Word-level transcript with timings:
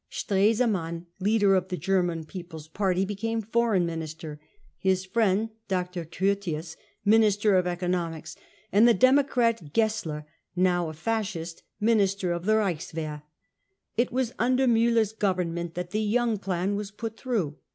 Stresemarm, 0.09 1.05
leader 1.19 1.53
of 1.53 1.67
the 1.67 1.77
German 1.77 2.25
People's 2.25 2.67
Party, 2.67 3.01
% 3.01 3.03
i 3.03 3.05
became 3.05 3.39
Foreign 3.39 3.85
Minister, 3.85 4.39
his 4.79 5.05
friend 5.05 5.51
Dr. 5.67 6.05
Curtins 6.05 6.75
Minister 7.05 7.55
of 7.55 7.67
Economics, 7.67 8.35
and 8.71 8.87
the 8.87 8.95
Democrat 8.95 9.73
Gessler 9.73 10.25
(now 10.55 10.87
Vl 10.87 10.95
Fascist) 10.95 11.61
Minister 11.79 12.31
of 12.31 12.45
the 12.45 12.53
Reichswehr. 12.53 13.21
It 13.95 14.11
was 14.11 14.33
under 14.39 14.65
Muller's 14.65 15.13
Govern! 15.13 15.53
ment 15.53 15.75
that 15.75 15.91
the 15.91 16.01
Young 16.01 16.39
Plan 16.39 16.75
was 16.75 16.89
put 16.89 17.15
through. 17.15 17.57